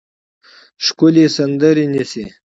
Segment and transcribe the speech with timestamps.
[0.85, 2.25] ښکلې سندرې نیسي